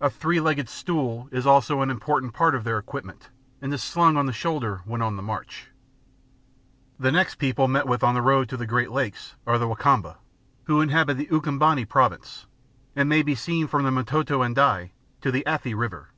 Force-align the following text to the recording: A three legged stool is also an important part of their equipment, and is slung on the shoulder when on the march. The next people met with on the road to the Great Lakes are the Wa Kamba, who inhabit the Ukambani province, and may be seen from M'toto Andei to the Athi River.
A 0.00 0.10
three 0.10 0.40
legged 0.40 0.68
stool 0.68 1.28
is 1.30 1.46
also 1.46 1.82
an 1.82 1.88
important 1.88 2.32
part 2.34 2.56
of 2.56 2.64
their 2.64 2.78
equipment, 2.78 3.30
and 3.60 3.72
is 3.72 3.80
slung 3.80 4.16
on 4.16 4.26
the 4.26 4.32
shoulder 4.32 4.80
when 4.86 5.00
on 5.00 5.14
the 5.14 5.22
march. 5.22 5.70
The 6.98 7.12
next 7.12 7.36
people 7.36 7.68
met 7.68 7.86
with 7.86 8.02
on 8.02 8.14
the 8.16 8.22
road 8.22 8.48
to 8.48 8.56
the 8.56 8.66
Great 8.66 8.90
Lakes 8.90 9.36
are 9.46 9.58
the 9.58 9.68
Wa 9.68 9.76
Kamba, 9.76 10.18
who 10.64 10.80
inhabit 10.80 11.16
the 11.16 11.28
Ukambani 11.30 11.88
province, 11.88 12.46
and 12.96 13.08
may 13.08 13.22
be 13.22 13.36
seen 13.36 13.68
from 13.68 13.84
M'toto 13.84 14.42
Andei 14.42 14.90
to 15.20 15.30
the 15.30 15.46
Athi 15.46 15.74
River. 15.74 16.08